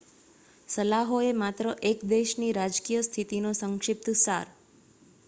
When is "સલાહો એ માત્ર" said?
0.69-1.65